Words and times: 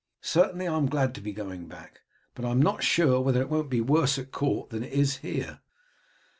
Certainly 0.23 0.65
I 0.67 0.75
am 0.77 0.87
glad 0.87 1.13
to 1.13 1.21
be 1.21 1.31
going 1.31 1.67
back, 1.67 2.01
but 2.33 2.43
I 2.43 2.49
am 2.49 2.59
not 2.59 2.81
sure 2.81 3.21
whether 3.21 3.39
it 3.39 3.51
won't 3.51 3.69
be 3.69 3.81
worse 3.81 4.17
at 4.17 4.31
court 4.31 4.71
than 4.71 4.83
it 4.83 4.93
is 4.93 5.17
here." 5.17 5.59